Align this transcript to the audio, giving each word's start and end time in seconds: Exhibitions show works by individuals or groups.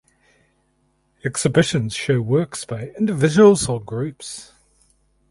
Exhibitions 1.23 1.93
show 1.93 2.21
works 2.21 2.65
by 2.65 2.87
individuals 2.97 3.69
or 3.69 3.79
groups. 3.79 4.51